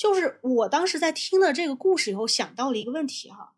[0.00, 3.52] 就是我当时在听了这个故事以后，想到了一个问题哈，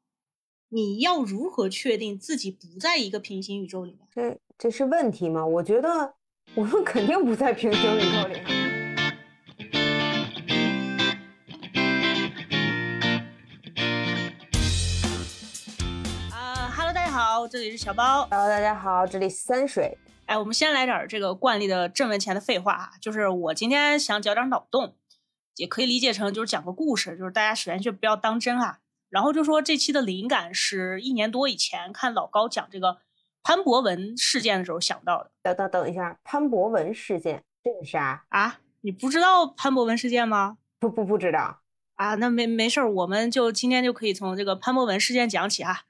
[0.71, 4.00] 你要如何确定自己不在一个平行宇宙里面？
[4.12, 5.46] 这这是问题吗？
[5.46, 6.14] 我觉得
[6.56, 8.40] 我们肯定不在平行宇宙里。
[16.32, 18.27] 啊哈喽，大家好，这里是小包。
[18.32, 19.96] Hello，大家好，这里三水。
[20.27, 24.96] 哎，我们先来点儿这个惯例的正文前的废话啊，就是我今天想讲点脑洞，
[25.57, 28.79] 也可以理解成就是讲个故事，就是大家首先就不要当真啊。
[29.08, 32.98] 然后就说这期的灵感是一年多以前看老高讲这个
[33.42, 38.25] 潘博文事件的时候想到的等等等一下，潘博文事件这是啥？
[38.28, 38.61] 啊。
[38.84, 40.59] 你不知道潘博文事件吗？
[40.81, 41.61] 不不不知道。
[41.95, 45.83] 啊，那没没事儿，我们就今天就可以从这个潘博文事件讲起哈。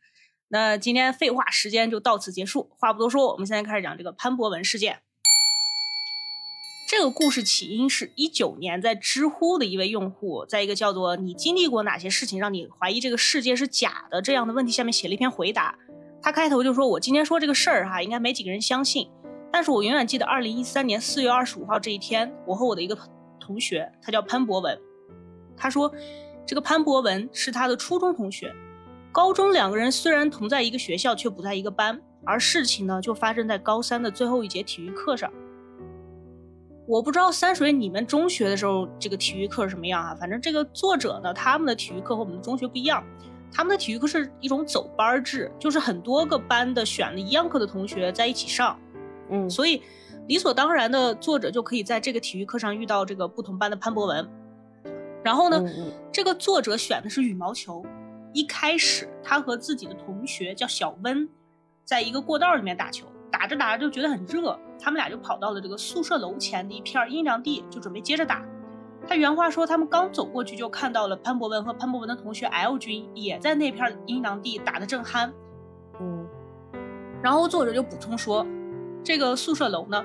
[0.49, 5.01] 那今天废话时间就到此结束，话不多说，我们现在开始讲这个潘博文事件。
[6.95, 15.75] 这个故事起因是一九年在知乎的一位用户，在一个叫做“你经历过哪些事情让你怀疑这个世界是假的”这样的问题下面写了一篇回答。
[16.21, 19.09] 他开头就说：“我今天说这个事儿哈，应该没几个人相信，
[19.51, 22.95] 但是我永远记得二零一三年四月二十五号这一天，我和我的一个
[23.41, 24.79] 同学，他叫潘博文，
[25.57, 25.91] 他说
[26.45, 28.55] 这个潘博文是他的初中同学。”
[29.11, 35.33] 高中两个人虽然同在一个学校，却不在一个班，而事情呢就发生在高三的最后一节体育课上。
[36.93, 40.15] 我不知道三水你们中学的时候这个体育课是什么样啊？
[40.15, 43.03] 反正这个作者呢，他们的体育课和我们的中学不一样，
[43.51, 48.79] 他们的体育课是一种走班制，就是很多个班的选了一样课的同学在一起上，
[49.31, 49.83] 嗯，所以
[50.29, 54.29] 理所当然的作者就可以在这个体育课上遇到这个不同班的潘博文。
[55.25, 57.83] 然后呢，嗯嗯这个作者选的是羽毛球。
[58.35, 61.27] 一开始，他和自己的同学叫小温，
[61.87, 68.45] 在一个过道里面打球，打着打着就觉得很热，他们俩就跑到了这个宿舍楼前的一片阴凉地，就准备接着打。
[69.07, 75.31] 他原话说，他们刚走过去就看到了潘博文和潘博文的同学 L 君也在那片阴凉地打得正酣。
[76.01, 76.27] 嗯
[77.23, 78.45] 然后作者就补充说，
[79.05, 80.05] 这个宿舍楼呢，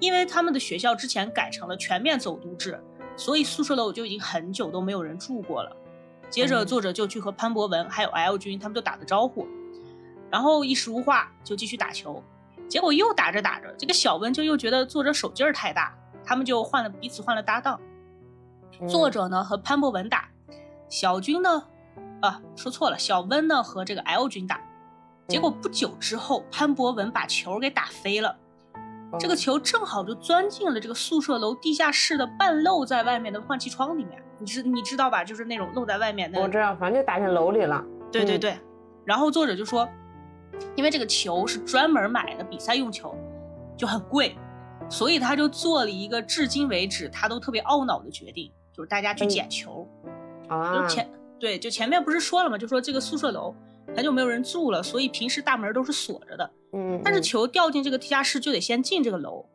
[0.00, 2.82] 因为他们的学校之前改成了全面走读制，
[3.16, 5.76] 所以宿舍楼就已经很久都没有人住过了。
[6.30, 9.46] 接着，嗯作者就去和潘博文还有 L 君他们就打了招呼，
[10.30, 12.22] 然后一时无话就继续打球。
[12.68, 15.94] 结果又打着打着，这个小温就又觉得作者手劲儿太大，
[16.24, 17.80] 他们就换了彼此换了搭档。
[18.80, 20.28] 嗯作者呢和潘博文打，
[20.88, 21.64] 小军呢，
[22.20, 24.60] 啊说错了，小温呢和这个 L 军打。
[25.28, 28.36] 结果不久之后，潘博文把球给打飞了，
[29.18, 34.22] 这个哦球正好就钻进了这个宿舍楼地下室的半露在外面的换气窗里面。
[34.38, 35.24] 你知你知道吧？
[35.24, 36.38] 就是那种露在外面的。
[36.38, 37.82] 我知道，反正就打进楼里了。
[37.82, 38.56] 嗯对对对。
[39.04, 39.88] 然后作者就说，
[40.74, 43.16] 因为这个球是专门买的比赛用球，
[43.76, 44.36] 就很贵，
[44.88, 49.88] 所以他就做了一个至今为止他都特别懊恼的决定，就是大家去嗯捡球。
[50.48, 52.56] 就啊是，前对，就前面不是说了吗？
[52.56, 53.54] 就说这个宿舍楼
[53.94, 56.50] 很久没有人住了，所以平时大门都是锁着的。
[56.72, 59.46] 嗯，但是嗯球掉进这个地下室就得先进这个楼，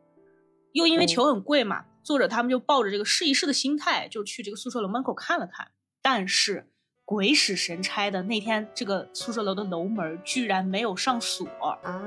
[0.74, 5.70] 又因为嗯球很贵嘛，作者他们就抱着这个试一试的心态，就去这个宿舍楼门口看了看。
[6.02, 6.71] 但是
[7.12, 11.46] 鬼使神差的，那天这个宿舍楼的楼门居然没有上锁，
[11.84, 12.02] 啊，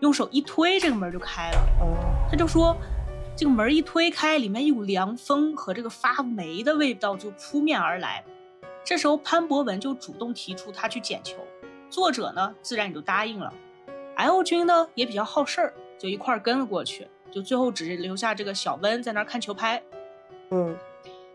[0.00, 1.56] 用手一推，这个门就开了。
[1.80, 1.96] 哦，
[2.30, 2.76] 他就说，
[3.34, 8.22] 这个门一推开，里面一股凉风和这个发霉的味道就扑面而来。
[8.84, 11.38] 这时候潘博文就主动提出他去捡球，
[11.88, 13.50] 作者呢自然也就答应了。
[14.16, 19.82] L 君呢也比较好事儿，就一块儿跟了过去，就最后只留下这个小温在那儿看球拍。
[20.50, 20.76] 嗯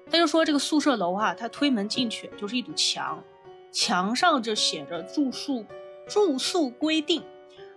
[0.10, 3.24] 他就说这个宿舍楼哈、他推门进去就是一堵墙，
[3.72, 5.66] 墙上就写着住宿
[6.08, 7.24] 住宿规定，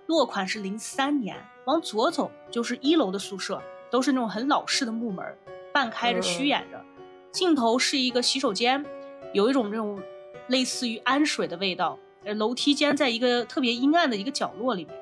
[0.06, 5.24] 落款是零三年，往左走就是一楼的宿舍，都是那种很老式的木门，
[5.72, 6.84] 半开着虚掩着，
[7.32, 8.84] 尽头是一个洗手间，
[9.32, 10.00] 有一种这种
[10.48, 11.98] 类似于氨水的味道。
[12.24, 14.94] 呃，楼梯间在一个特别阴暗的一个角落里面，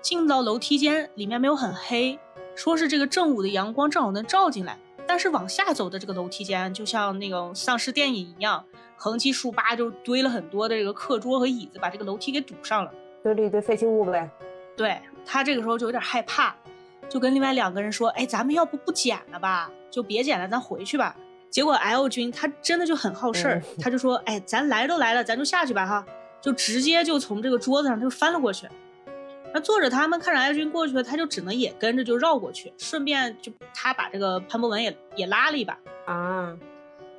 [0.00, 2.18] 进到楼梯间里面没有很黑，
[2.54, 4.78] 说是这个正午的阳光正好能照进来。
[5.08, 8.62] 但是往下走的这个楼梯间，就像那种丧尸电影一样，
[8.94, 12.92] 横七竖八就堆了很多的这个课桌和椅子，把这个楼梯给堵上了。
[13.22, 14.30] 堆了一堆废弃物呗。
[14.76, 16.54] 对他这个时候就有点害怕，
[17.08, 19.70] 就跟另外两个人说：“哎，咱们要不不捡了吧？
[19.90, 21.16] 就别捡了，咱回去吧。”
[21.50, 26.04] 结果 L 君他真的就很好事儿，嗯他就说：“哎，咱来都来了，咱就下去吧哈。”
[26.40, 28.68] 就直接就从这个桌子上就翻了过去。
[29.52, 35.78] 那作者他们看着艾军过去了，他就只能也跟着就绕过去，顺便就他把这个潘博文也也拉了一把。
[36.06, 36.56] 啊，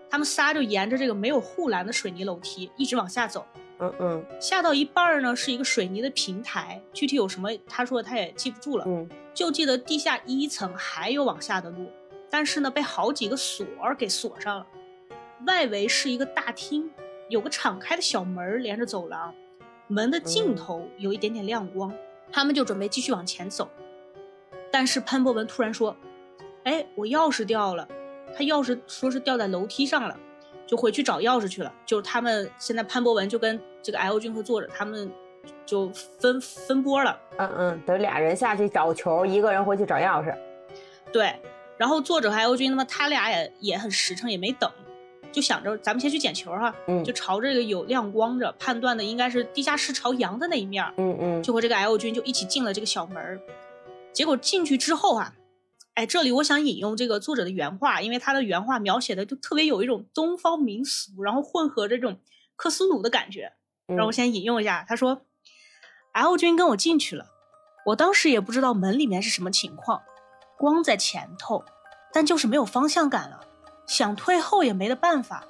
[0.09, 3.45] 他们仨就沿着这个没有护栏的水泥楼梯一直往下走。
[3.81, 11.89] 嗯嗯下到一半儿呢，是一个水泥的平台，具体有什么，他说他也记不住了，嗯就记得地下一层还有往下的路，
[12.29, 14.67] 但是呢，被好几个锁儿给锁上了。
[15.47, 16.91] 外围是一个大厅，
[17.29, 19.33] 有个敞开的小门连着走廊，
[19.87, 21.93] 门的尽头有一点点亮光。
[22.31, 23.69] 他们就准备继续往前走，
[24.71, 25.95] 但是潘博文突然说
[26.63, 27.87] ：“哎，我钥匙掉了。”
[28.37, 30.15] 他钥匙说是掉在楼梯上了，
[30.67, 31.73] 就回去找钥匙去了。
[31.83, 35.11] 就是他们现在潘博文就跟这个 L 君和作者他们
[35.65, 35.89] 就
[36.19, 37.19] 分分拨了。
[37.37, 40.37] 嗯嗯，等俩人下去找球，一个人回去找钥匙。
[41.11, 41.33] 对，
[41.75, 44.71] 然后作者和 L 君，那么他俩也也很实诚，也没等，
[45.31, 46.73] 就想着咱们先去捡球哈。
[46.87, 50.85] 嗯，就朝这个有亮光着，判断的应该是地下室朝阳的那一面。
[50.97, 53.39] 嗯嗯，就和这个 L 君就一起进了这个小门
[54.13, 55.33] 结果进去之后啊。
[55.95, 62.19] 哎，这里我想引用这个作者的原话，因为他的原话描写的就特别有一种东方民俗，然后混合着这种
[62.55, 63.51] 克苏鲁的感觉。
[63.87, 65.25] 让我先引用一下，他说
[66.13, 67.25] ：“L 君跟我进去了，
[67.87, 70.03] 我当时也不知道门里面是什么情况，
[70.57, 71.65] 光在前头，
[72.13, 73.41] 但就是没有方向感了，
[73.89, 75.44] 想退后也没得办法。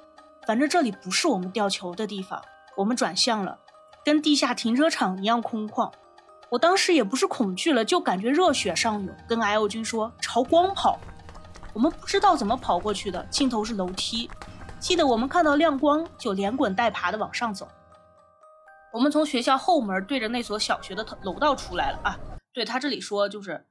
[0.46, 2.42] 反正这里不是我们吊球的地方，
[2.78, 3.58] 我们转向了，
[4.02, 5.92] 跟地下停车场一样空旷。”
[6.48, 10.98] 我当时也不是恐惧了，就感觉热血上涌，跟 L 君说朝光跑。
[11.72, 14.28] 我们不知道怎么跑过去的，尽头是楼梯。
[14.80, 17.68] 记得我们看到亮光就连滚带爬的往上走。
[18.92, 22.18] 我们从学校后门对着那所小学的楼道出来了啊。
[22.52, 23.68] 对他这里说就是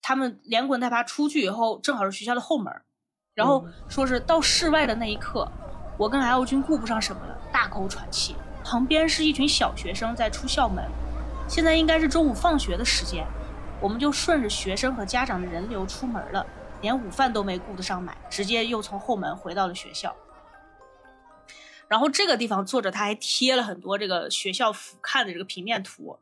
[0.00, 2.72] 他们连滚带爬出去以后，正好是学校的后门。
[3.38, 5.48] 然后说是到室外的那一刻，
[5.96, 8.34] 我跟 L 君顾不上什么了，大口喘气。
[8.64, 10.84] 旁边是一群小学生在出校门。
[11.46, 13.24] 现在应该是中午放学的时间，
[13.80, 16.44] 我们就顺着学生和家长的人流出门了，
[16.80, 20.16] 连午饭都没顾得上买，直接又从后门回到了学校。
[21.86, 26.18] 然后这个地方作者他还贴了很多这个学校俯瞰的这个平面图，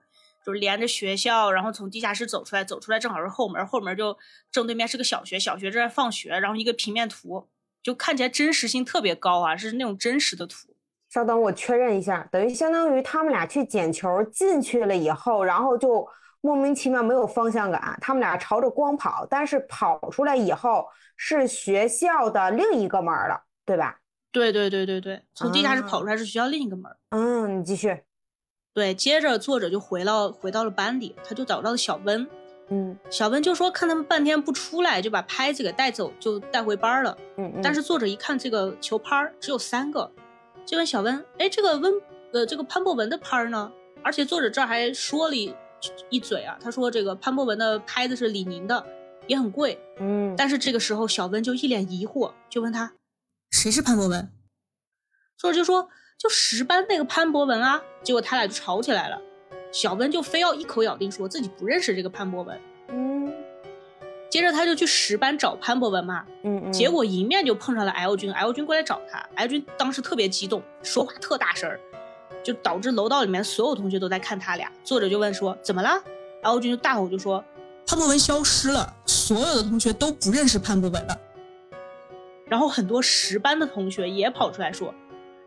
[0.46, 4.16] 就是连着学校，然后从地下室走出来，走出来正好是后门，后门就
[4.52, 7.48] 正对面是个小学，小学正在放学，然后一个平面图
[7.82, 10.69] 就看起来真实性特别高啊，是那种真实的图。
[11.10, 16.06] 稍等，我确认一下，等于相当于他们俩去捡球进去了以后，然后就
[16.43, 17.99] 莫名其妙没有方向感。
[18.00, 23.99] 他们俩朝着光跑，但是跑出来以后是学校的另一个门了，对吧？
[24.31, 26.92] 对对对对对，从地下室跑出来是学校另一个门。
[27.10, 28.00] 嗯，你继续。
[28.76, 32.28] 对，接着作者就回到回到了班里，他就找到了小温。
[32.69, 37.17] 嗯，小温就说看他们半天不出来，就把拍子给带走，就带回班了。
[37.38, 37.61] 嗯嗯。
[37.62, 40.12] 但是作者一看这个球拍只有三个。
[40.67, 41.90] 就问小温，哎，这个温，
[42.34, 43.73] 呃，这个潘博文的拍呢？
[44.05, 45.55] 而且作者这儿还说了一
[46.11, 48.84] 一嘴啊，他说这个潘博文的拍子是李宁的，
[49.26, 49.81] 也很贵。
[49.99, 52.93] 嗯，但是这个时候小温就一脸疑惑，就问他，
[53.50, 54.31] 谁是潘博文？
[55.38, 57.82] 作者就说，就十班那个潘博文啊。
[58.02, 59.20] 结果他俩就吵起来了，
[59.72, 62.60] 小温就非要一口咬定说自己不认识这个潘博文。
[64.28, 71.80] 接着他就去十班找潘博文嘛，嗯嗯，结果迎面就碰上了 L 君，L 君过来找他，L 君当时特别激动，说话特大声儿，
[72.42, 74.70] 就导致楼道里面所有同学都在看他俩。
[74.84, 76.02] 作者就问说怎么了
[76.42, 77.42] ？L 君就大吼就说
[77.86, 81.18] 潘博文消失了，所有的同学都不认识潘博文了。
[82.46, 84.92] 然后很多十班的同学也跑出来说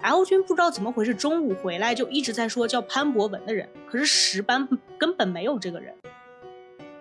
[0.01, 4.67] ，L 君不知道怎么回事，中午回来就一直在说叫潘博文的人，可是十班
[4.97, 5.95] 根本没有这个人。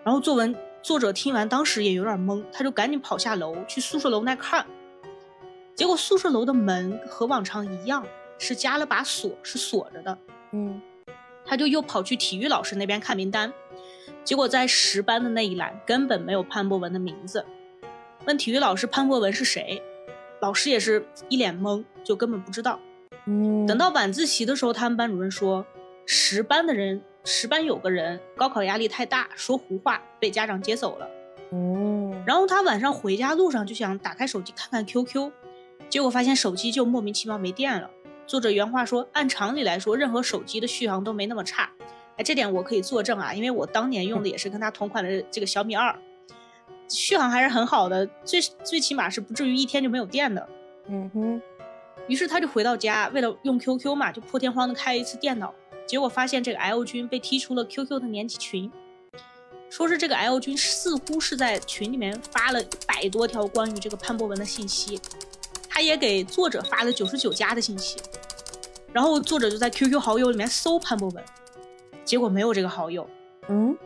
[0.04, 0.54] 然后作文。
[0.80, 4.64] 作者听完，当时也有点懵，他就赶紧跑下楼去宿舍楼那看，
[5.74, 8.06] 结果宿舍楼的门和往常一样，
[8.38, 10.16] 是加了把锁，是锁着的。
[10.52, 10.80] 嗯，
[11.44, 13.52] 他就又跑去体育老师那边看名单，
[14.22, 17.44] 结果在十班的那一栏根本没有潘博文的名字。
[18.24, 19.82] 问体育老师潘博文是谁，
[20.40, 22.78] 老师也是一脸懵，就根本不知道。
[23.28, 25.64] 嗯，等到晚自习的时候，他们班主任说，
[26.06, 27.00] 十班的人。
[27.24, 31.06] 十班有个人高考压力太大，说胡话被家长接走了。
[31.52, 35.30] 嗯，然后他晚上回家路上就想打开手机看看 QQ，
[35.90, 37.90] 结果发现手机就莫名其妙没电了。
[38.26, 41.70] 作者原话说，按常理来说，任何手机的续航都没那么差。
[42.16, 45.94] 哎，这点我可以作证啊，因为我当年用的也是跟他同款的这个小米二，
[46.88, 50.48] 续航还是很好的，最最起码是不至于一天就没有电的。
[50.86, 51.42] 嗯哼。
[52.08, 55.54] 于是他就回到家，为了用 QQ 嘛，就破天荒的开一次电脑。
[55.86, 58.70] 结果发现这个 L 君被踢出了 QQ 的年级群，
[59.70, 65.00] 说是这个 L 君似乎是在群里面发了一百多条关于这个潘博文的信息，
[65.68, 67.98] 他也给作者发了九十九加的信息，
[68.92, 71.24] 然后作者就在 QQ 好友里面搜潘博文，
[72.04, 73.08] 结果没有这个好友，
[73.48, 73.76] 嗯，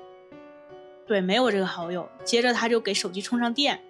[1.07, 2.09] 对，没有这个好友。
[2.25, 3.81] 接着他就给手机充上电，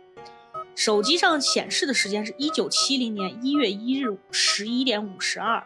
[0.75, 5.63] 手机上显示的时间是一九七零年一月一日十一点五十二。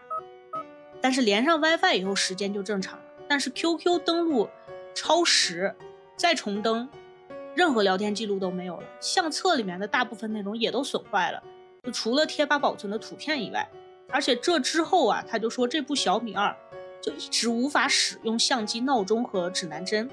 [1.01, 4.49] 但是连上 WiFi 以后时间就正常了，但是 QQ 登录
[4.95, 5.77] 超时，
[6.17, 6.89] 再重登，
[7.55, 11.43] 任何聊天记录都没有了，相册里面的大部分内容也都损坏了，
[11.85, 13.69] 就除了贴吧保存的图片以外，
[14.09, 16.57] 而且这之后啊，他就说这部小米二
[17.01, 20.11] 就一直无法使用相机、闹钟和指南针。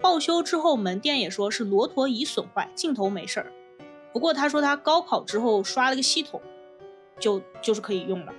[0.00, 3.52] 报修之后，门店也说是骆驼椅损坏，镜头没事儿。
[4.12, 6.40] 不过他说他高考之后刷了个系统，
[7.18, 8.34] 就就是可以用了。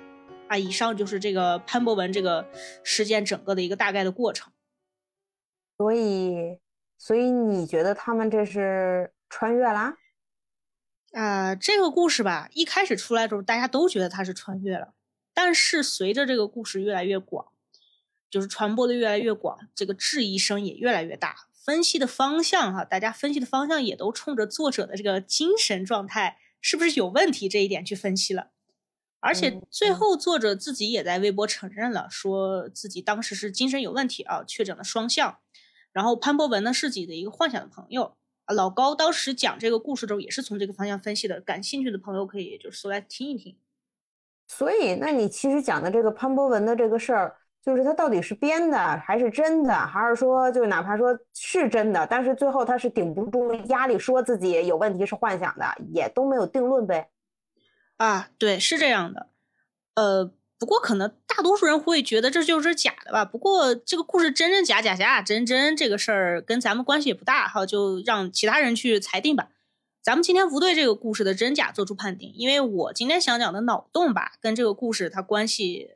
[0.48, 2.48] 啊，以上就是这个潘博文这个
[2.84, 4.54] 事件整个的一个大概的过程。
[5.78, 6.60] 所以，
[6.98, 9.98] 所以你觉得他们这是穿越啦？
[11.14, 14.94] 啊，这个故事吧，一开始出来的时候，大家都觉得他是穿越了。
[15.34, 17.48] 但是随着这个故事越来越广，
[18.30, 28.50] 就是传播的越来越广，这个质疑声也越来越大，分析的方向哈，大家分析的方向也都冲着作者的这个精神状态是不是有问题这一点去分析了。
[29.22, 35.40] 而且最后作者自己也在微博承认了，说自己当时是精神有问题啊，确诊了双向。
[35.94, 38.18] 然后潘博文呢是自己的一个幻想的朋友。
[38.54, 41.40] 老高当时讲这个故事的时候，也是从这个方向分析的。
[41.40, 43.58] 感兴趣的朋友可以就是搜来听一听。
[44.50, 57.10] 所以，那你其实讲的这个潘博文的这个事儿，就是他到底是编的还是真的，还是说，就哪怕说是真的，但是最后他是顶不住压力，说自己有问题是幻想的，也都没有定论呗。
[57.98, 59.28] 啊，对，是这样的。
[59.96, 60.32] 呃。
[60.60, 63.26] 不过可能大多数人会觉得这就是假的吧。
[63.26, 69.50] 不过这个故事真真假假假假真真这个事儿跟咱们关系也不大哈，就让其他人去裁定吧。
[70.02, 75.96] 咱们今天不对这个故事的真假做出判定，因为我今天想讲的脑洞吧，跟这个故事它关系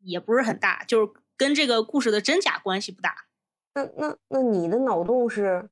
[0.00, 3.26] 也不是很大，就是跟这个故事的真假关系不大。
[3.74, 5.68] 那那那你的脑洞是？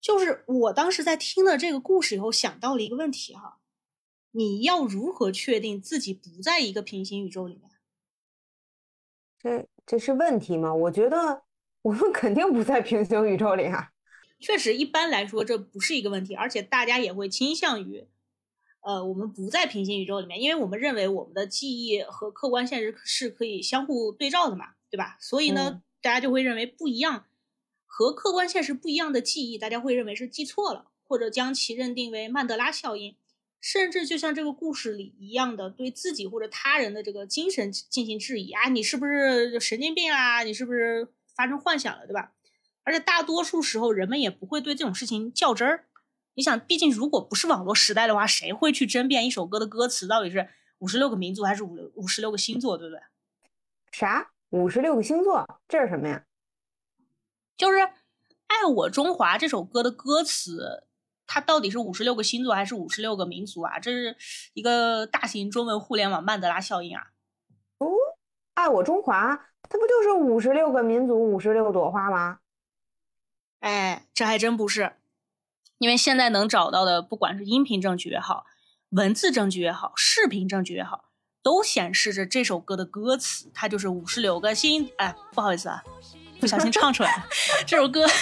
[0.00, 3.58] 就是我当时在听了这个故事以后想到了一个问题哈。
[4.32, 7.68] 你要如何确定自己不在一个平行宇宙里面？
[9.38, 10.72] 这这是问题吗？
[10.72, 11.42] 我觉得
[11.82, 13.90] 我们肯定不在平行宇宙里啊。
[14.38, 18.08] 确实，一般来说这不是一个问题，而且大家也会倾向于，
[18.80, 25.16] 呃，我们不在平行宇宙里面，因为我们认为我们的记忆和客观现实是可以相互对照的嘛，对吧？
[25.20, 27.26] 所以呢，大家就会认为不一样，
[27.84, 33.16] 和客观现实不一样的记忆，大家会认为是记错了，或者将其认定为曼德拉效应。
[33.60, 40.42] 甚至就像这个故事里一样的，对自己或者他人的这个精神进行质疑啊，你是不是神经病啊？
[40.42, 41.06] 你是不是
[41.36, 42.32] 发生幻想了，对吧？
[42.84, 45.84] 而且大多数时候，人们也不会对这种事情较真儿。
[46.40, 53.02] 你想，毕竟如果不是网络时代的话，谁会去争辩一首歌的歌词到底是五十六个民族还是五六五十六个星座，对不对？
[53.92, 54.30] 啥？
[54.48, 55.46] 五十六个星座？
[55.68, 56.24] 这是什么呀？
[57.58, 57.76] 就是
[58.46, 60.84] 《爱我中华》这首歌的歌词。
[61.26, 63.78] 它到底是五十六个星座还是五十六个民族啊？
[63.78, 64.16] 这是
[64.54, 67.08] 一个大型中文互联网曼德拉效应啊！
[67.76, 67.86] 哦，
[68.54, 69.36] 爱我中华，
[69.68, 72.38] 它不就是五十六个民族五十六朵花吗？
[73.60, 74.94] 哎，这还真不是，
[75.80, 78.44] 因为现在能找到的，不管是音频证据也好，
[78.90, 81.06] 文字证据也好，视频证据也好，
[81.42, 84.92] 都显示着这首歌的歌词，它就是五十六个星。
[84.98, 85.82] 哎，不好意思啊，
[86.38, 87.24] 不小心唱出来了，
[87.66, 88.06] 这首歌。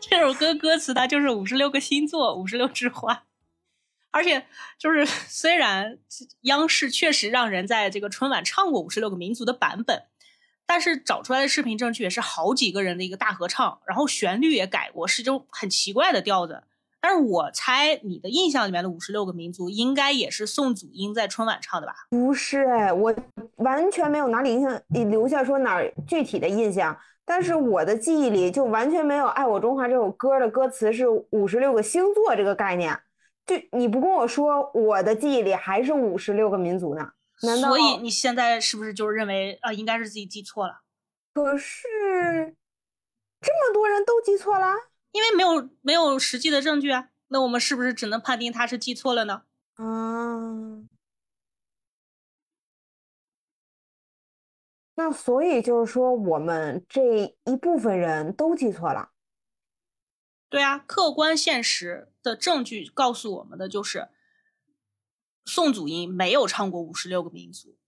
[0.00, 3.24] 这首歌歌词它就是五十六个星座，五十六枝花，
[4.10, 4.44] 而且
[4.78, 5.98] 就是虽然
[6.42, 10.02] 央视确实让人在这个春晚唱过五十六个民族的版本，
[10.66, 16.64] 但是找出来的视频证据也是好几个人的一个大合唱，然后旋律也改过，是就很奇怪的调子。
[17.02, 21.92] 但是我猜你的印象里面的五十六个民族应该也是宋祖英在春晚唱的吧？
[22.08, 23.12] 不是哎，我
[23.56, 26.96] 完全没有哪里印象留下说哪儿具体的印象。
[27.24, 32.96] 但是我的记忆里就完全没有《爱我中华》这首歌的歌词是五十六个星座这个概念，
[33.46, 37.12] 就你不跟我说，我的记忆里还是五十六个民族呢？
[37.42, 37.68] 难道？
[37.68, 40.80] 所以你现在是不是就是认为啊，应该是自己记错了？
[41.32, 42.56] 可是
[43.40, 44.74] 这么多人都记错了，
[45.12, 49.44] 因为没有没有实际的证据啊，那我们是不是只能判定他是记错了呢？
[49.78, 50.88] 嗯。
[54.94, 59.10] 那所以就是说，我们这一部分人都记错了。
[60.50, 64.10] 对啊，客观现实的证据告诉我们的就是，
[65.46, 67.78] 宋祖英没有唱过五十六个民族，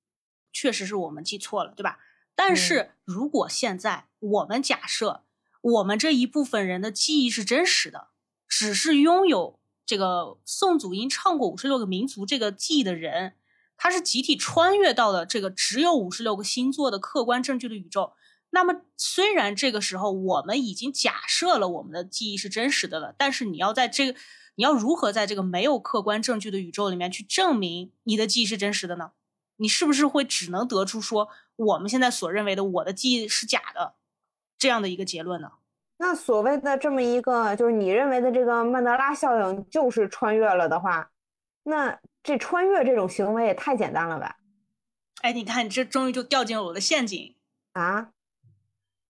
[0.51, 2.01] 确实是我们记错了，对吧？
[2.35, 5.25] 但是如果现在我们假设
[5.65, 8.09] 我们这一部分人的记忆是真实的，
[8.47, 13.33] 只是拥有这个宋祖英唱过五十六个民族这个记忆的人。
[13.79, 18.13] 他是集体穿越到了这个只有五十六个星座的客观证据的宇宙。
[18.51, 24.19] 那么，虽然这个时候我们已经假设了我们的记忆是真实的了，但是你要在这个，
[24.57, 29.13] 你要如何在这个没有客观证据的宇宙里面去证明你的记忆是真实的呢？
[29.57, 33.95] 你是不是会只能得出说我们现在所认为的我的记忆是假的
[34.59, 35.53] 这样的一个结论呢？
[35.97, 41.11] 那所谓的这么一个，就是你认为的这个曼德拉效应，就是穿越了的话，
[41.63, 41.99] 那？
[42.27, 44.39] 这穿越这种行为也太简单了吧？
[45.21, 47.37] 哎，你看，你这终于就掉进了我的陷阱
[47.75, 48.13] 啊！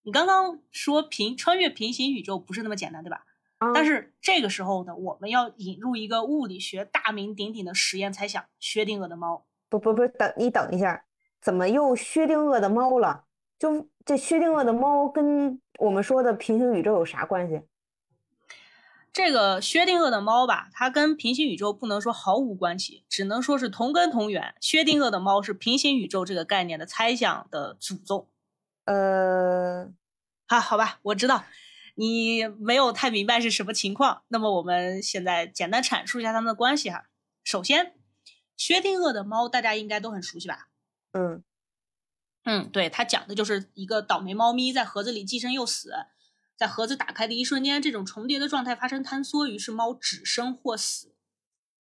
[0.02, 3.24] 你刚刚说平穿越平行宇宙不是那么简单，对吧？
[3.72, 9.46] 但是这个时候呢，我们要引入一个物理学大名鼎鼎的实验猜想——薛定谔的猫。
[9.68, 11.04] 不不不，等你等一下，
[11.40, 13.26] 怎么又薛定谔的猫了？
[13.58, 17.62] 就这薛定谔的猫跟我们说的平行宇宙有啥关系？
[19.12, 24.56] 这个薛定谔的猫吧，它跟平行宇宙不能说毫无关系，只能说是同根同源。
[24.60, 28.28] 薛定谔的猫是平行宇宙这个概念的猜想的祖宗。
[28.86, 29.88] 呃，
[30.48, 31.44] 好，好吧，我知道
[31.94, 34.24] 你没有太明白是什么情况。
[34.26, 37.04] 那么我们现在简单阐述一下它们的关系哈。
[37.44, 37.94] 首先，
[38.56, 40.66] 薛定谔的猫大家应该都很熟悉吧？
[41.12, 41.44] 嗯
[42.44, 45.92] 嗯，对，它讲的就是一个倒霉猫咪在盒子里寄生又死。
[46.56, 51.14] 在盒子打开的一瞬间，这种重叠的状态发生坍缩，于是猫只生或死。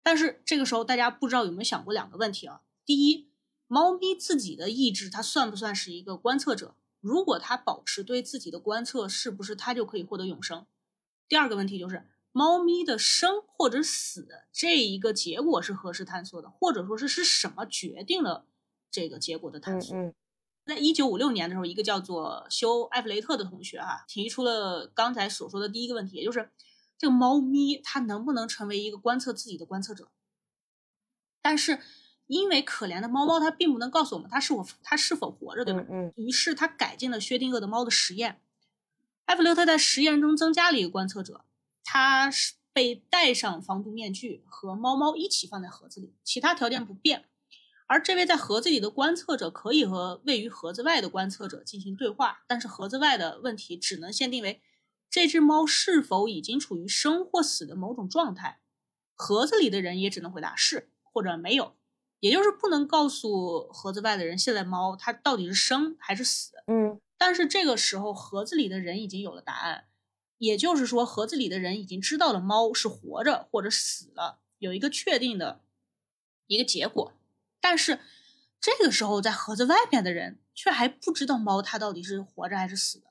[0.01, 2.61] 但是这个时候，大家不知道有没有想过两个问题啊？
[2.85, 3.29] 第一，
[3.67, 6.75] 猫咪自己的意志，它算不算是一个观测者？
[7.01, 10.65] 如果它保持对自己的观测，是不是它就可以获得永生？
[11.27, 16.49] 第二个问题就是，猫咪的生或者死这一个结果是何时坍缩的？
[16.49, 18.45] 或者说是是什么决定了
[18.89, 20.13] 这个结果的坍缩？
[20.65, 26.50] 在一九五六年的时候，一个叫做修·埃弗雷特的同学啊，提出了刚才所说的第一个问题，也就是
[26.98, 30.10] 这个猫咪它能不能成为一个观测自己的观测者？
[31.41, 31.79] 但是
[32.25, 35.86] 因为可怜的猫猫它并不能告诉我们它是否它是否活着，对吧？
[35.88, 36.12] 嗯。
[36.15, 38.41] 于是他改进了薛定谔的猫的实验。
[39.25, 41.45] 埃弗雷特在实验中增加了一个观测者，
[41.84, 47.25] 他是被戴上防毒面具，和猫猫一起放在盒子里，其他条件不变。
[47.87, 54.61] 而这位在盒子里的观测者可以和位于盒子外的观测者进行对话，但是盒子外的问题只能限定为
[55.09, 58.59] 这只猫是否已经处于生或死的某种状态。
[59.13, 61.75] 盒子里的人也只能回答是或者没有，
[62.19, 66.53] 也就是不能告诉盒子外的人现在猫它到底是生还是死。
[66.67, 69.85] 嗯，但是这个时候盒子里的人已经有了答案，
[70.39, 75.61] 也就是说盒子里的人已经知道了猫是活着或者死了，有一个确定的
[76.48, 77.13] 一个结果。
[77.67, 77.99] 但是
[78.61, 83.07] 这个时候，在盒子外面的人却还不知道猫它到底是活着还是死的。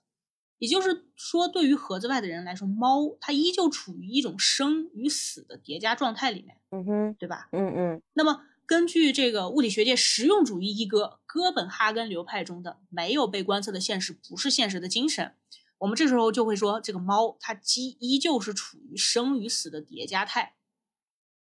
[0.59, 6.61] 也就是说，对于盒子外的人来说，猫它依旧处于一种生与死的叠加状态里面。
[6.71, 7.49] 嗯哼，对吧？
[7.51, 8.03] 嗯嗯。
[8.13, 15.35] 那么，根据这个物理学界实用主义一哥哥本哈根流派中的“没有被观测的现实不是现实”的精神，
[15.79, 20.55] 我们这时候就会说，这个猫它依依旧是处于生与死的叠加态，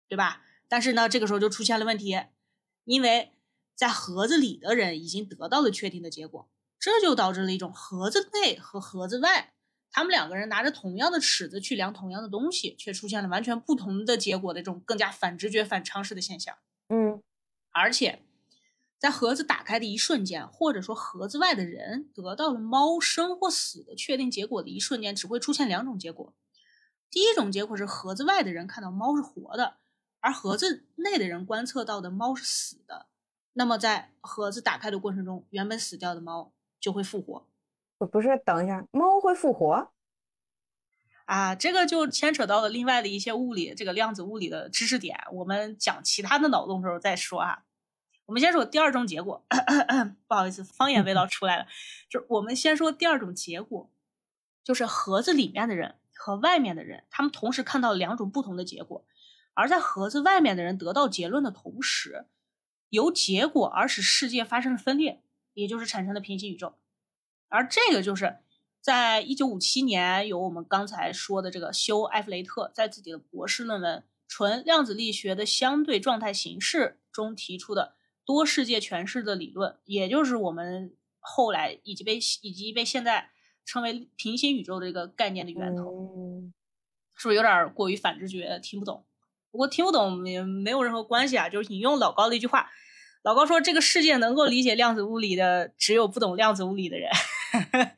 [0.08, 0.44] 对吧？
[0.70, 2.22] 但是呢，这个时候就出现了问题。
[2.86, 3.34] 因为
[3.76, 6.48] 在盒子里的人已经得到了确定的结果，
[6.80, 9.54] 这就导致了一种盒子内和盒子外，
[9.92, 16.56] 他们两个人拿着同样的尺子去量同样的东西，却出现了完全不同的结果的这种更加反直觉、反常识的现象。
[16.90, 17.22] 嗯，
[17.72, 18.22] 而且
[19.00, 26.34] 在盒子打开的一瞬间，或者说盒子外的人得到了猫生或死的确定结果的一瞬间，只会出现两种结果。
[27.10, 29.78] 第一种结果是盒子外的人看到猫是活的。
[30.26, 33.06] 而盒子内的人观测到的猫是死的，
[33.54, 37.46] 那么在盒子打开的过程中，原本死掉的猫就会复活。
[38.00, 39.92] 不是，等一下，猫会复活？
[41.26, 45.16] 啊，这个就牵扯到了另外的一些物理，这个量子物理的知识点。
[45.32, 47.64] 我们讲其他的脑洞的时候再说啊。
[48.26, 49.46] 我们先说第二种结果，
[50.28, 51.68] 不好意思，方言味道出来了。
[52.10, 53.92] 就是我们先说第二种结果，
[54.64, 59.06] 就是盒子里面的人和外面的人，他们同时看到两种不同的结果。
[59.56, 62.28] 而在盒子外面的人得到结论的同时，
[62.90, 66.76] 由结果而使世界发生了分裂，也就是产生了平行宇宙。
[67.48, 68.38] 而这个就是
[68.82, 83.30] 在一九五七年，由我们刚才说的这个休·埃弗雷特在自己的博士论文《纯量子力学的相对状态形式》中提出的多世界诠释的理论，也就是我们后来以及被以及被现在
[83.64, 86.44] 称为平行宇宙的这个概念的源头。
[87.16, 89.06] 是不是有点过于反直觉，听不懂？
[89.56, 92.70] 不过听不懂也没有任何关系啊，就是引用老高的一句话，
[93.24, 97.10] 老高说：“这个世界能够理解量子物理的，只有不懂量子物理的人。”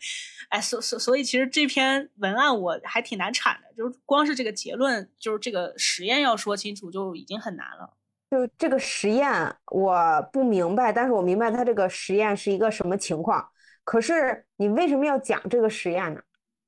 [0.49, 7.91] 哎，所所所以，其实这篇文案我还挺难产的，就是光是这个结论，就是这个实验要说清楚就已经很难了。
[8.29, 13.49] 就这个实验我不明白，但是我明白它这个实验是一个什么情况。
[13.83, 16.21] 可是你为什么要讲这个实验呢？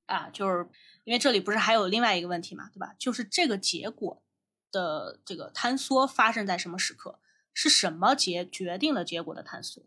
[0.08, 0.68] 啊，就是
[1.04, 2.96] 因为这里不是还有另外一个问题嘛，对吧？
[2.98, 4.24] 就是这个结果。
[4.72, 7.20] 的这个坍缩发生在什么时刻？
[7.54, 9.84] 是什么结决定了结果的坍缩？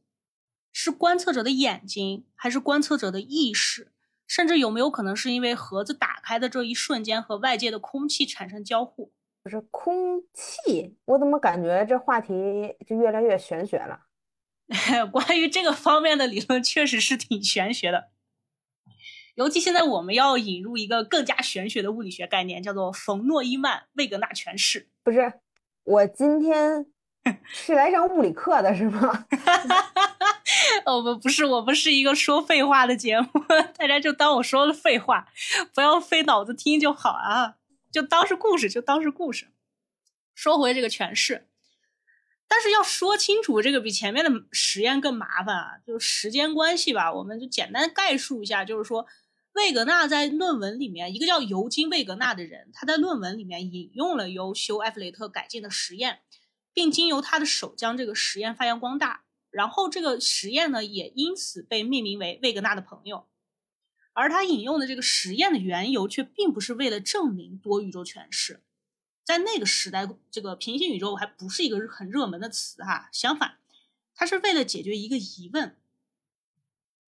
[0.72, 3.92] 是观测者的眼睛，还是观测者的意识？
[4.26, 9.12] 甚至有没有可能是因为盒子打开的这一瞬间和外界的空气产生交互？
[9.42, 12.32] 不是空气，我怎么感觉这话题
[12.86, 14.06] 就越来越玄学了？
[15.12, 18.10] 关于这个方面的理论，确实是挺玄学的。
[19.34, 24.88] 尤其现在我们要引入一个更加玄学的物理学概念，叫做冯诺依曼魏格纳诠释。
[25.02, 25.32] 不是，
[25.84, 26.86] 我今天
[27.46, 29.26] 是来上物理课的，是吗？
[30.84, 33.28] 我们不是，我们是一个说废话的节目，
[33.76, 35.28] 大家就当我说了废话，
[35.74, 37.54] 不要费脑子听就好啊。
[37.90, 39.48] 就当是故事，就当是故事。
[40.34, 41.46] 说回这个诠释，
[42.48, 45.72] 但是要说清楚，这个比前面的实验更麻烦啊。
[45.86, 48.64] 就是时间关系吧，我们就简单概述一下。
[48.64, 49.06] 就是说，
[49.52, 56.20] 魏格纳在论文里面，一个叫尤金·魏格纳的人，他在论文里面引用了由休·埃弗雷特改进的实验，
[56.72, 59.24] 并经由他的手将这个实验发扬光大。
[59.50, 63.26] 然后这个实验呢，也因此被命名为魏格纳的朋友。
[64.14, 68.62] 而他引用的这个实验的缘由，却并不是为了证明多宇宙诠释，
[69.24, 73.10] 在那个时代，这个平行宇宙还不是一个很热门的词哈。
[73.12, 73.58] 相反，
[74.14, 75.76] 他是为了解决一个疑问，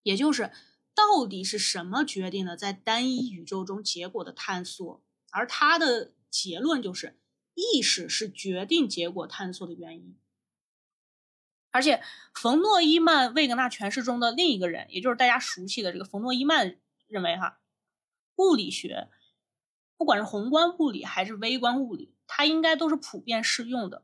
[0.03, 0.51] 也就是
[0.95, 5.03] 到底是什么决定了在单一宇宙中结果的探索？
[5.29, 7.19] 而他的结论就是，
[7.53, 10.17] 意识是决定结果探索的原因。
[11.71, 12.01] 而且，
[12.33, 16.79] 冯诺依曼魏格纳诠释中的另一个人，也就是大家熟悉的这个冯诺依曼。
[17.07, 17.59] 认为哈，
[18.37, 19.09] 物理学
[19.95, 24.03] 不管是宏观物理还是微观物理，它应该都是普遍适用的。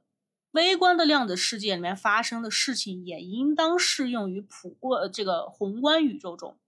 [0.51, 6.59] 微观的量子世界里面发生的事情，也应当适用于普过这个宏观宇宙中。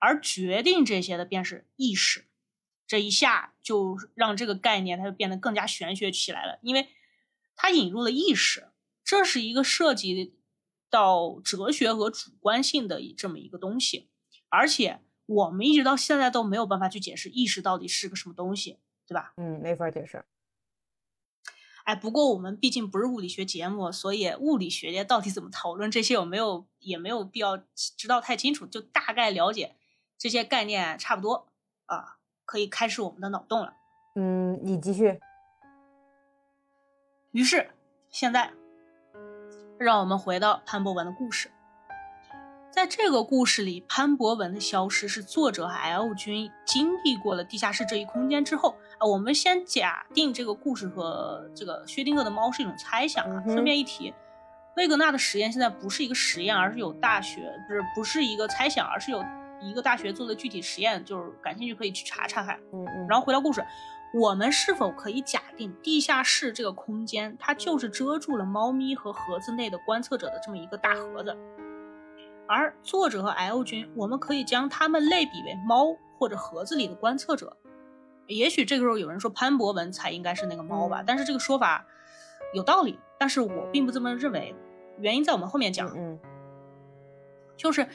[0.00, 2.26] 而决定这些的便是意识。
[2.88, 6.88] 这一下就让这个概念它就变得更加玄学起来了，因为
[7.54, 8.72] 它引入了意识，
[9.04, 10.34] 这是一个涉及
[10.90, 14.08] 到哲学和主观性的这么一个东西，
[14.48, 15.00] 而且。
[15.30, 19.32] 我们一直到现在都没有办法去解释意识到底是个什么东西，对吧？
[19.36, 20.24] 嗯，没法解释。
[21.84, 27.56] 哎，不过我们毕竟不是物理学节目，所以物理学界到底怎么讨论这些，我没有也没有必要
[27.96, 29.76] 知道太清楚，就大概了解
[30.20, 31.46] 这些概念差不多
[31.86, 33.72] 啊，可以开始我们的脑洞了。
[34.16, 35.18] 嗯，你继续。
[37.30, 37.70] 于是
[38.10, 38.52] 现在，
[39.78, 41.50] 让我们回到潘博文的故事。
[42.70, 49.06] 在这个故事里，潘博文的消失是作者和 L 君经历过了地下室这一空间之后啊。
[49.06, 53.42] 我们先假定这个故事和这个薛定谔的猫是一种猜想啊。
[53.46, 54.12] 顺便一提，
[54.76, 59.24] 魏格纳的实验现在不是一个实验，而是有大学不是不是一个猜想，而是有
[59.60, 62.58] 一个大学做的具体实验，就是感兴趣可以去查查看。
[62.72, 63.06] 嗯嗯。
[63.08, 63.64] 然后回到故事，
[64.14, 71.36] 我们是否可以假定地下室这个空间它就是遮住了猫咪和盒子内的观测者的这么一个大盒子？
[72.48, 77.56] 而作者和 L 君，我们可以将他们类比为猫或者盒子里的观测者。
[78.26, 81.86] 也许这个时候有人说潘博文才应该是那个猫吧，但是这个说法
[82.54, 84.54] 有道理，但是我并不这么认为。
[84.98, 85.92] 原因在我们后面讲。
[85.96, 86.18] 嗯，
[87.56, 87.88] 就是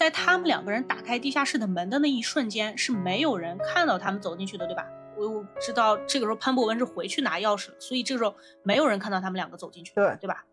[0.00, 4.86] 在他们两个人打开地下室的门的那一瞬间，是没有人看到他们走进去的，对吧？
[5.14, 10.46] 我我知道这个时候潘博文是回去拿钥匙了，所以这个时候没有人看到他们两个走进去，对对吧？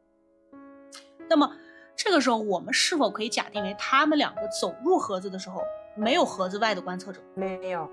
[1.29, 1.55] 那么。
[1.95, 5.63] 这个时候，我们是否可以假定为他们两个走入盒子的时候，
[5.95, 7.19] 没有盒子外的观测者？
[7.33, 7.89] 没有。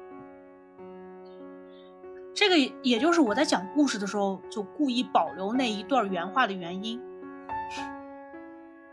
[2.35, 7.01] 这个也就是我在讲故事的时候就故意保留那一段原话的原因，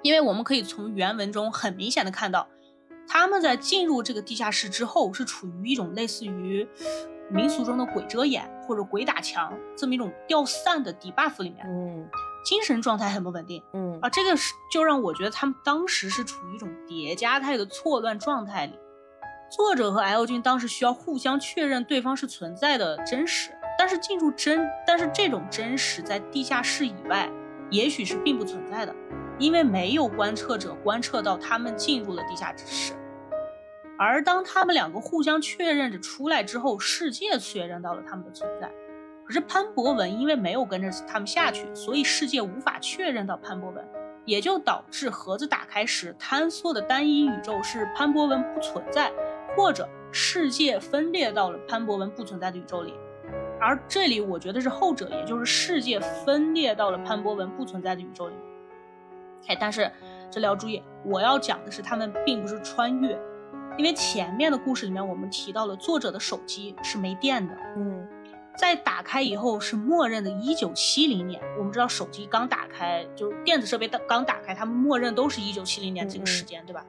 [0.01, 2.47] 因为我们可以从原文中很明显的看到，
[3.07, 6.67] 他们在进入这个地下室之后，是处于一种类似于
[7.29, 11.65] 民俗中的鬼遮眼或者鬼打墙这么一种掉散的 debuff 里面。
[11.67, 12.09] 嗯。
[12.43, 18.73] 精神状态很不稳定，嗯啊，这个是就让我觉得他们当时是处于一种叠加态的错乱状态里。
[19.51, 27.29] 作者和 L 君当时需要互相确认对方是存在的真实，但是进入真，但是这种真实在地下室以外，
[27.69, 28.95] 也许是并不存在的，
[29.41, 32.93] 因为没有观测者观测到他们进入了地下之室。
[33.97, 38.71] 而当他们两个互相确认着出来之后，世界确认到了他们的存在。
[39.25, 43.83] 可是潘博文因为没有跟着他们下去，所以世界无法确认到潘博文，
[44.25, 49.11] 也就导致盒子打开时坍缩的单一宇宙是潘博文不存在，
[49.55, 52.93] 或者世界分裂到了潘博文不存在的宇宙里。
[53.59, 58.35] 而这里我觉得是后者，也就是世界分裂到了潘博文不存在的宇宙里。
[59.47, 59.91] 哎，但是
[60.29, 63.19] 这里要注意，我要讲的是他们并不是穿越，
[63.77, 68.07] 因为前面的故事里面我们提到了作者的手机是没电的，嗯。
[68.57, 71.41] 在打开以后是默认的1970年。
[71.57, 76.85] 我们知道手机刚打开，就是电子设备刚打开，他们默认都是一九七零年这个时间，对吧？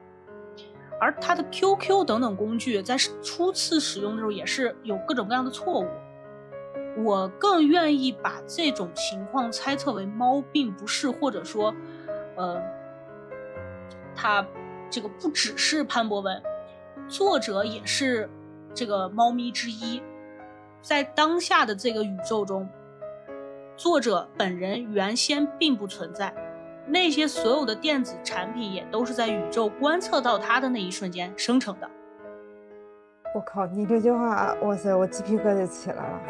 [0.99, 5.87] 而它的 QQ 等等工具在初次使用的时候也是有各种各样的错误。
[6.97, 11.73] 我更愿意把这种情况猜测为猫并不是，或者说，
[12.35, 12.61] 呃，
[14.15, 14.45] 他
[14.89, 16.41] 这个不只是潘博文，
[17.07, 18.29] 作者也是
[18.73, 20.01] 这个猫咪之一，
[20.81, 22.67] 在当下的这个宇宙中，
[23.75, 26.33] 作者本人原先并不存在，
[26.87, 31.89] 那些所有的电子产品也都是在宇宙观测到他的那一瞬间生成的。
[33.35, 36.21] 我靠，你这句话，哇塞，我鸡皮疙瘩起来了。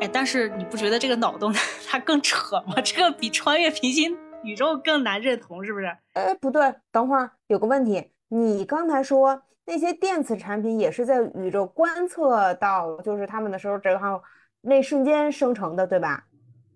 [0.00, 1.52] 哎，但是你不觉得这个脑洞
[1.86, 2.80] 它更扯吗？
[2.82, 5.96] 这个比穿越平行宇宙更难认同，是不是？
[6.14, 14.22] 哎，不对，等会儿有个问题，你刚才说那些电子产品也是在宇宙观测到，就是他们的时候，正好
[14.60, 16.24] 那瞬间生成的，对吧？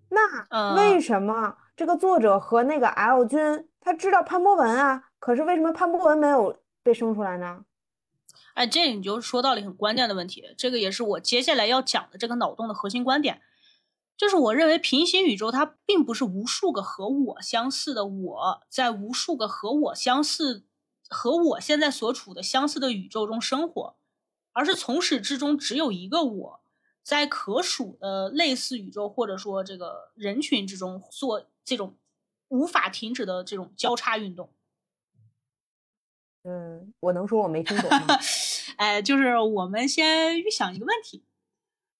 [0.09, 5.03] 那为什么这个作者和那个 L 君他知道潘博文啊？
[5.19, 7.65] 可是为什么潘博文没有被生出来呢？
[8.53, 13.41] 哎，这你就说到了很关键的问题，这个也是我接下来要讲的这个脑洞的核心观点，
[14.17, 20.65] 就是我认为平行宇宙它并不是无数个和我相似的我在无数个和我相似
[21.07, 23.95] 和我现在所处的相似的宇宙中生活，
[24.53, 26.59] 而是从始至终只有一个我
[27.03, 31.95] 在可数的类似宇宙或者说这个人群之中做这种
[32.49, 34.49] 无法停止的这种交叉运动。
[36.43, 38.17] 嗯，我能说我没听懂吗？
[38.77, 41.23] 哎，就是我们先预想一个问题，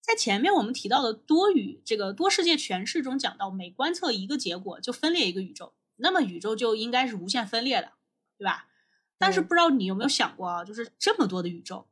[0.08, 7.92] 在前面我们提到的多宇这个多世界诠释中讲到，每观测一个结果就分裂一个宇宙，那么宇宙就应该是无限分裂的，
[8.38, 8.70] 对吧？
[9.18, 11.88] 但是不知道你有没有想过啊，就是这么多的宇宙，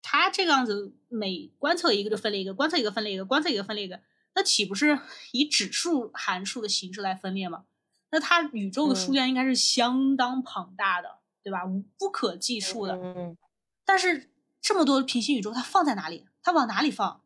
[0.00, 4.00] 它这个样子每观测一个就分裂一个，观测一个分裂一个，观测一个分裂一个，
[4.34, 4.98] 那岂不是
[5.32, 7.64] 以指数函数的形式来分裂吗？
[8.10, 11.22] 那它宇宙的数量应该是相当庞大的。
[11.44, 11.64] 对吧？
[11.66, 12.94] 无不可计数的。
[12.94, 13.36] 嗯。
[13.84, 16.28] 但是这么多平行宇宙，它放在哪里？
[16.40, 17.24] 它往哪里放？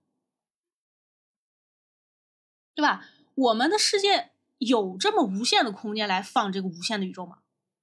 [2.76, 3.08] 对吧？
[3.34, 7.38] 我们的世界有这么无限的空间来放这个无限的宇宙吗？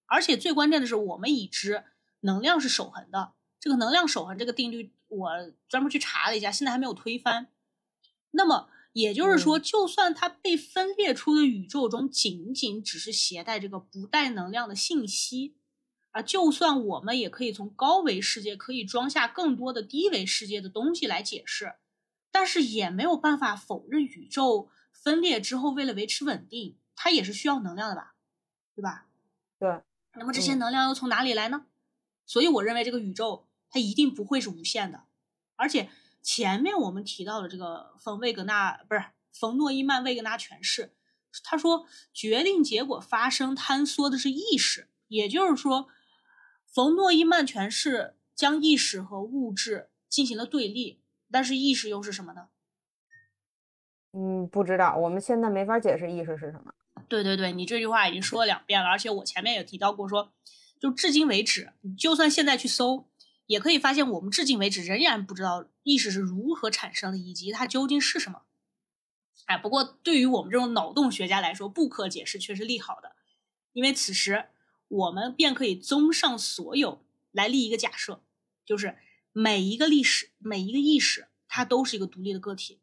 [0.06, 1.84] 而且最关键的是，我们已知
[2.22, 3.34] 能量是守恒的。
[3.60, 5.30] 这个能量守恒这个定律，我
[5.68, 7.48] 专门去查了一下，现在还没有推翻。
[8.32, 15.56] 那么也就是说，就算它被分裂出的宇宙中仅仅只是携带这个不带能量的信息。
[16.12, 21.74] 啊，就算我们也可以从高维世界可以装下更多的低维世界的东西来解释，
[22.32, 24.70] 但是也没有办法否认宇宙
[25.04, 28.16] 分裂之后，为了维持稳定，它也是需要能量的吧？
[28.74, 29.08] 对吧？
[29.60, 29.82] 对。
[30.16, 31.66] 那么这些能量又从哪里来呢？
[32.26, 35.04] 所以我认为这个宇宙它一定不会是无限的。
[35.56, 35.90] 而且
[36.22, 40.96] 前面我们提到的这个冯魏格纳不是冯诺依曼魏格纳诠释，
[41.44, 45.90] 他说决定结果发生坍缩的是意识，也就是说。
[46.66, 52.50] 冯诺依曼诠释将意识和物质进行了对立，但是意识又是什么呢？
[54.14, 56.74] 嗯，不知道，我们现在没法解释意识是什么。
[57.08, 60.32] 对对对，你这句话已经说了两遍了，而且我前面也提到过，说
[60.80, 63.08] 就至今为止，就算现在去搜，
[63.46, 68.44] 也可以发现我们至今为止仍然不知道意识是如何产生的，以及它究竟是什么。
[69.46, 73.14] 哎，不过对于我们这种脑洞学家来说，不可解释却是利好的，
[73.74, 74.46] 因为此时。
[74.90, 78.22] 我们便可以综上所有来立一个假设，
[78.64, 78.96] 就是
[79.32, 82.80] 每一个历史、每一个意识，它都是一个独立的个体，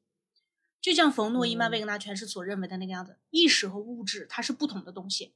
[0.81, 3.19] 就像冯诺依曼、魏格纳诠释所认为的那个样子。
[3.31, 5.35] 意识和物质它是不同的东西，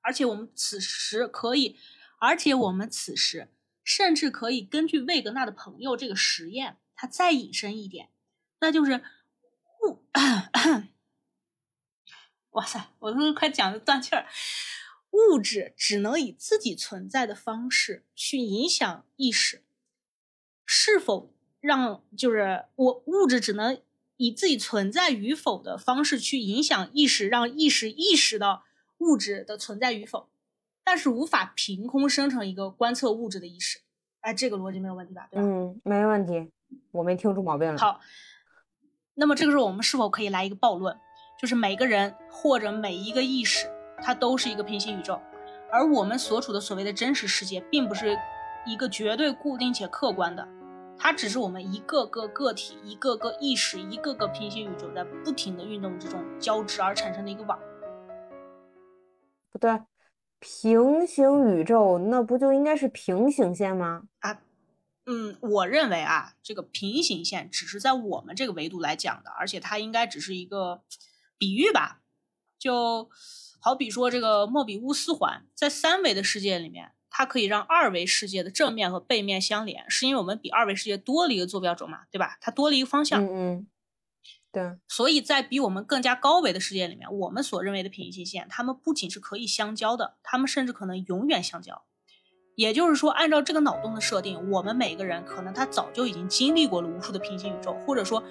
[0.00, 1.78] 而且我们此时可以，
[2.18, 3.48] 而且我们此时
[3.82, 8.10] 甚至可以根据魏格纳的朋友这个实验，它再引申一点，
[8.60, 9.02] 那就是
[9.82, 10.04] 物。
[12.50, 14.26] 哇塞，我都快讲的断气儿。
[15.10, 19.62] 物质只能以自己存在的方式去影响意识，
[20.66, 23.82] 是否让就是我物质只能
[24.22, 28.62] 以自己存在与否的方式去影响意识，让意识意识到
[28.98, 30.28] 物质的存在与否，
[30.84, 33.80] 但是无法凭空生成一个观测物质的意识。
[34.20, 35.26] 哎，这个逻辑没有问题吧？
[35.28, 35.42] 对吧？
[35.44, 36.52] 嗯，没问题，
[36.92, 37.76] 我没听出毛病来。
[37.76, 38.00] 好，
[39.14, 40.96] 那么这个时候我们是否可以来一个暴论，
[41.40, 43.66] 就是每个人或者每一个意识？
[44.00, 45.20] 它都是一个平行宇宙，
[45.72, 48.16] 而我们所处的所谓的真实世界，并不是
[48.64, 50.48] 一个绝对固定且客观的，
[50.98, 57.58] 它只是我们一个个个体、一个个意识、一个个平行宇宙在不停的运动之中交织而产生的一个网。
[59.50, 59.80] 不对，
[60.38, 64.04] 平行宇宙那不就应该是平行线吗？
[64.20, 64.40] 啊，
[65.06, 70.82] 嗯，我认为啊，这个平行线只是在我们这个维度来讲的，而且它应该只是一个
[71.38, 72.00] 比喻吧，
[72.58, 73.10] 就。
[73.64, 82.38] 好比说，这个莫比乌斯环在三维的世界里面，它可以让二维世界的正面和背面相连，是因为我们比二维世界多了一个坐标轴嘛，对吧？
[82.40, 83.22] 它多了一个方向。
[83.22, 83.66] 嗯嗯。
[84.50, 91.84] 对，所以在比我们更加高维的世界里面，我们所认为的平行线，它们不仅是可以相交的，它们甚至可能永远相交。
[92.54, 98.22] 也就是说，按照这个脑洞的设定，我们每个人可能他早就已经经历过了无数的平行宇宙，或者说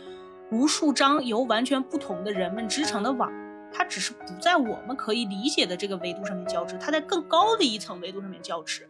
[0.51, 3.31] 无数张由完全不同的人们织成的网，
[3.73, 8.89] 它只是不在我们可以理解的这个维度上面交织，它在更高的一层维度上面交织。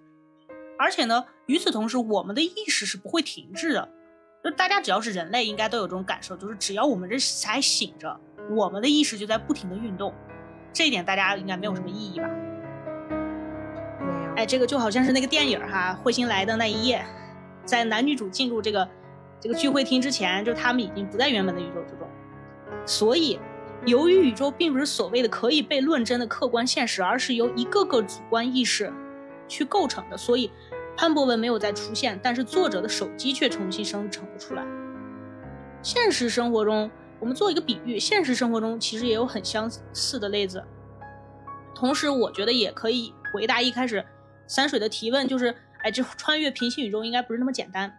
[0.77, 3.87] 而且呢，与此同时，我们的意识是不会停滞的。
[4.43, 7.15] 就大家只要是人类，应该都有这种感受，就是只要我们这
[7.45, 10.11] 还醒着，我们的意识就在不停的运动。
[10.73, 12.27] 这一点大家应该没有什么异议吧？
[13.99, 14.33] 没有。
[14.37, 17.05] 哎，这个就好像是那个电影哈，《彗星来的那一夜》，
[17.67, 18.89] 在男女主进入这个
[19.39, 22.07] 这个聚会厅之前，就他们已经不在原本的宇宙之中。
[22.87, 23.39] 所以，
[23.85, 28.91] 由于宇宙并不是所谓的可以被论证的客观现实，而是由一个个主观意识
[29.47, 30.51] 去构成的，所以。
[30.97, 34.63] 潘博文没有再出现，但是作者的手机却重新生成了出来。
[35.81, 40.63] 现实生活中，我们做一个比喻，现实生活中其实也有很相似的例子。
[41.73, 44.05] 同时，我觉得也可以回答一开始
[44.45, 47.97] 三水的提问，就是，哎，这穿越平行宇宙应该不是那么简单。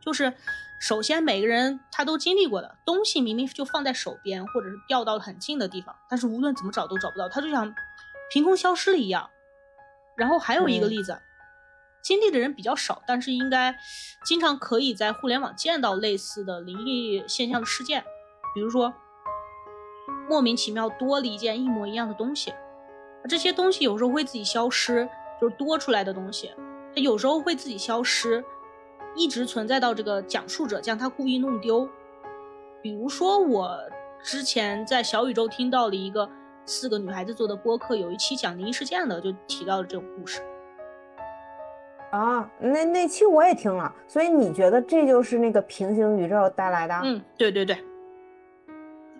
[0.00, 0.32] 就是，
[0.80, 7.72] 首先每个人他都经历过的东西，明明就放在手边，或者是掉到了很近的地方，但是无论怎么找都找不到，他就像
[8.32, 9.30] 凭空消失了一样。
[10.16, 11.20] 然后还有一个例子。
[12.02, 13.76] 经历的人比较少，但是应该
[14.24, 18.02] 经常可以在互联网见到类似的灵异现象的事件，
[18.54, 18.94] 比如说
[20.26, 22.54] 莫名其妙多了一件一模一样的东西，
[23.28, 25.06] 这些东西有时候会自己消失，
[25.38, 26.50] 就是多出来的东西，
[26.94, 28.42] 它有时候会自己消失，
[29.16, 31.88] 一直存在到这个讲述者将它故意弄丢。
[32.82, 33.78] 比如说我
[34.22, 36.28] 之前在小宇宙听到了一个
[36.64, 40.40] 四个女孩子做的播客，有一期讲灵异事件的，就提到了这种故事。
[42.10, 46.94] 啊，那那期我也听了，所以你觉得这就是那个平行宇宙带来的？
[47.04, 47.78] 嗯，对对对，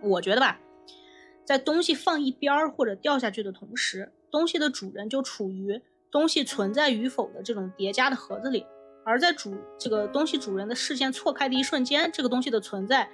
[0.03, 0.59] 我觉得吧，
[1.45, 8.67] 在东西放一边儿或者掉下去的同时，东西的主人就处于东西存在与否的这种叠加的盒子里，
[9.11, 13.09] 而在主这个东西主人的视线错开的一瞬间，这个东西的存在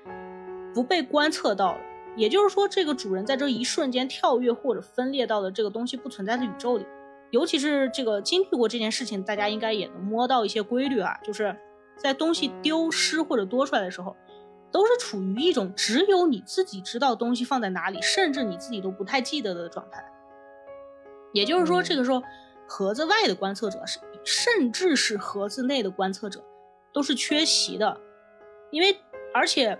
[0.74, 1.74] 不被观测到，
[2.14, 6.84] 也就是说，这个主人在这一瞬间跳跃或者分裂到了这个东西不存在的宇宙里。
[7.30, 11.56] 尤其是这个经历过这件事情，大家应该也能摸到一些规律啊，就是
[11.96, 14.14] 在东西丢失或者多出来的时候，
[14.70, 20.04] 都是处于一种只有你自己知道东西放在哪里，甚至你自己都不太记得的状态。
[21.32, 22.22] 也就是说，这个时候
[22.68, 26.44] 盒子外的观测者是，甚至是盒子内的观测者，
[26.92, 28.00] 都是缺席的，
[28.70, 28.98] 因为
[29.32, 29.78] 而且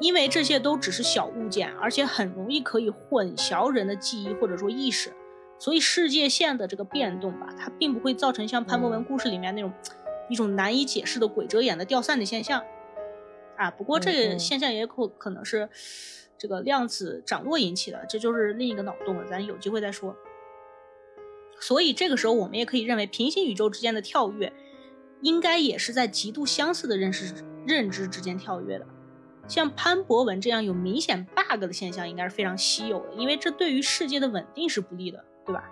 [0.00, 5.12] 因为这些都只是小物件，而且很容易可以混淆人的记忆或者说意识。
[5.60, 9.72] 所以世界线的这个变动吧，它并不会造成像潘博文故事里面那种
[10.28, 12.62] 一种难以解释的鬼遮眼的掉散的现象
[13.56, 13.68] 啊。
[13.70, 15.68] 不过这个现象也可可能是
[16.36, 20.16] 这个量子涨落引起的，这就是另一个脑洞了，咱有机会再说。
[21.60, 24.52] 所以这个时候我们也可以认为，平行宇宙之间的跳跃，
[25.22, 27.34] 应该也是在极度相似的认识
[27.66, 28.86] 认知之间跳跃的。
[29.46, 35.24] 像潘博文这样有明显 bug 的现象，应该是非常稀有的，因为这对于世界的稳定是不利的。
[35.46, 35.64] 对吧？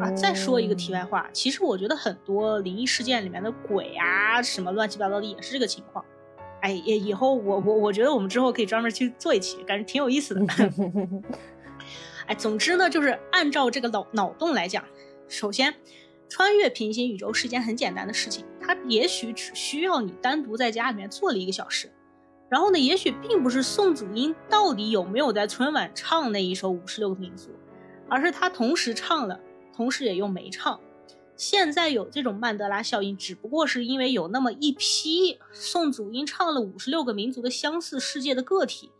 [0.00, 6.02] 啊，再说一个题外话，其实我觉得很多灵异事件里面的鬼啊，什么乱七八糟的也是这个情况。
[6.62, 10.40] 哎，也以后我我我觉得我们之后可以专门去做一期，感觉挺有意思的。
[12.26, 14.84] 哎，总之呢，就是按照这个脑脑洞来讲，
[15.28, 15.74] 首先
[16.28, 21.92] 穿越平行宇宙是一件很简单的事情，它也许只需要你单独在家里面坐了一个小时。
[22.48, 27.50] 然后呢，也许并不是宋祖英到底有没有在春晚唱那一首五十六个民族。
[28.06, 29.40] 而是他同时唱了，
[29.74, 30.78] 同时也又没唱。
[31.36, 38.90] 现在有这种曼德拉效应，只不过是因为有那么一批宋祖英唱了五十六个民族的相似世界的个体，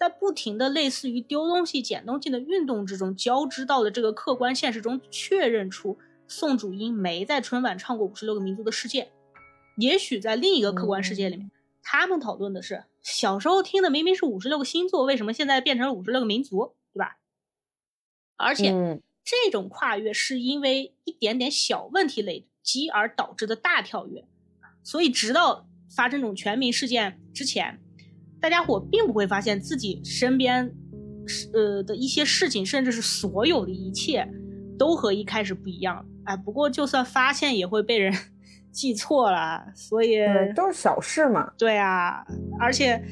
[0.00, 9.12] 在不停的类似于丢东西、捡东西的运动之中交织到了这个客观现实中，确认出宋祖英没在春晚唱过五十六个民族的世界。
[9.76, 11.50] 也许在另一个客观世界里面，
[11.82, 17.18] 他们讨论的是小时候听的明明是五十六个星座，为什么现在变成了五十六个民族，对吧？
[18.36, 18.72] 而且
[19.22, 24.26] 这种跨越是因为一点点小问题累积而导致的大跳跃，
[24.82, 27.78] 所以直到发生这种全民事件之前，
[28.40, 30.70] 大家伙并不会发现自己身边，
[31.52, 34.26] 呃的一些事情，甚至是所有的一切，
[34.78, 36.04] 都和一开始不一样。
[36.24, 38.12] 哎，不过就算发现，也会被人
[38.72, 40.18] 记错了，所以
[40.56, 41.52] 都是小事嘛。
[41.58, 42.24] 对啊，
[42.58, 43.02] 而且。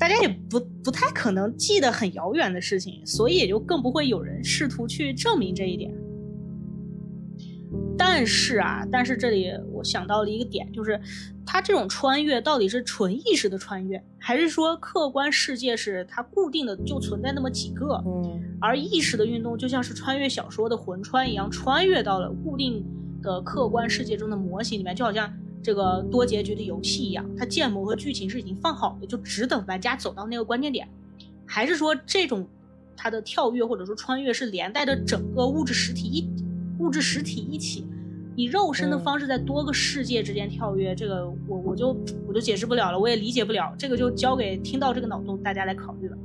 [0.00, 5.92] 大家也不不太可能记得很遥远的事情，所以也就更不会有人试图去证明这一点。
[7.96, 11.00] 但是啊，但是这里我想到了一个点，就是
[11.44, 18.02] 它这种穿越到底是纯意识的穿越，还是说客观世界是它固定的就存在那么几个？
[18.06, 22.84] 嗯，而意识的运动就像是穿越小说的魂穿一样，穿越到了固定
[23.22, 30.88] 的客观世界中的模型里面，就好像这个多结局的游戏一样，它建模和剧情是已经放好的，就只等玩家走到那个关键点，
[31.44, 32.48] 还是说这种
[32.96, 36.20] 它的跳跃或者说穿越是连带着整个物质实体一
[36.78, 37.86] 物质实体一起？
[38.36, 41.88] 以肉身的方式在多个世界之间跳跃，这个我我就
[42.28, 46.16] 我就解释不了了，我也理解不了，这个就交给听到这个脑洞大家来考虑了。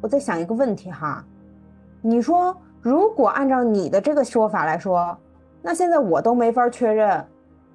[0.00, 1.24] 我在想一个问题哈，
[2.02, 5.16] 你说如果按照你的这个说法来说，
[5.62, 7.24] 那现在我都没法确认，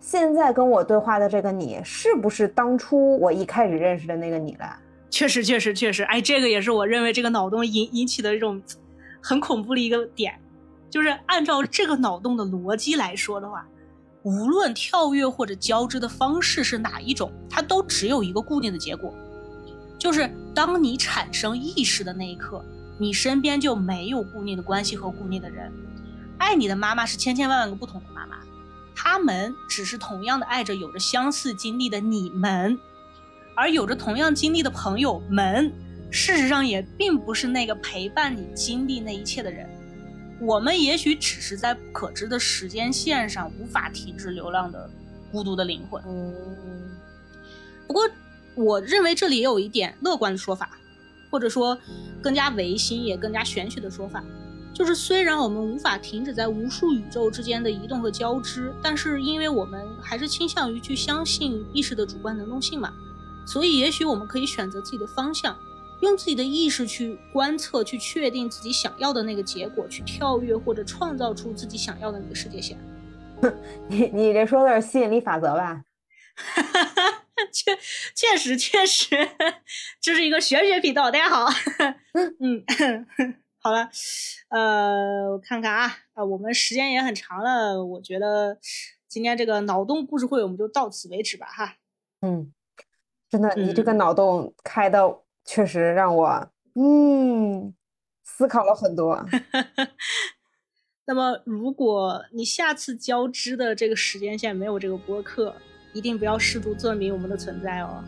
[0.01, 4.65] 现在跟我对话的这个你是不是当初我一开始认识的那个你了？
[5.09, 8.61] 确实，确实，确实，哎，这个也是我认为这个脑洞引引起的这种
[9.21, 10.33] 很恐怖的一个点。
[10.91, 13.65] 就是按照这个脑洞的逻辑来说的话，
[14.23, 19.13] 无论跳跃或者交织的方式是哪一种，它都只有一个固定的结果，
[19.97, 22.63] 就是当你产生意识的那一刻，
[22.99, 25.71] 你身边就没有固定的关系和固定的人。
[26.37, 28.35] 爱你的妈妈是千千万万个不同的妈妈，
[28.93, 32.77] 他们只是同样的爱着有着相似经历的你们，
[33.55, 35.71] 而有着同样经历的朋友们，
[36.09, 39.69] 事实上也并不是那个陪伴你经历那一切的人。
[40.41, 44.89] 我们也许只是在不可知的时间线上无法停止流浪的
[45.31, 46.03] 孤独的灵魂。
[46.07, 46.33] 嗯，
[47.85, 48.09] 不过
[48.55, 50.71] 我认为这里也有一点乐观的说法，
[51.29, 51.77] 或者说
[52.23, 54.23] 更加唯心也更加玄学的说法，
[54.73, 62.91] 就是虽然我们无法停止在无数宇宙之间的移动和交织，但是因为我们还是倾向于去相信意识的主观能动性嘛，
[63.45, 65.55] 所以也许我们可以选择自己的方向。
[66.01, 72.77] 用自己的意识去观测，去确定自己想要的那个结果，去跳跃或者创造出自己想要的那个世界线。
[73.87, 75.83] 你你这说的是吸引力法则吧？
[77.51, 77.75] 确
[78.15, 79.15] 确实确实，
[79.99, 81.09] 这是一个玄学频道。
[81.11, 81.47] 大家好，
[82.39, 82.63] 嗯，
[83.59, 83.89] 好了，
[84.49, 88.57] 呃，我看看啊，啊，我们时间也很长了，我觉得
[89.07, 91.75] 今天这个脑洞故事会我们就到此为止吧，哈。
[92.21, 92.51] 嗯，
[93.29, 95.20] 真的，你这个脑洞开的。
[95.45, 97.73] 确实让我嗯
[98.23, 99.25] 思考了很多。
[101.05, 105.53] 那么，如果你下次交织的这个时间线没有这个播客，
[105.93, 108.03] 一定不要试图证明我们的存在哦。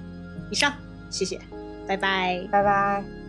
[0.52, 0.74] 以上，
[1.10, 1.40] 谢谢，
[1.88, 3.23] 拜拜，拜拜。